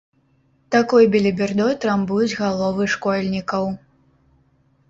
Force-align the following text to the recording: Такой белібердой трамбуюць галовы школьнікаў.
Такой 0.75 1.03
белібердой 1.15 1.75
трамбуюць 1.83 2.37
галовы 2.41 2.91
школьнікаў. 2.97 3.73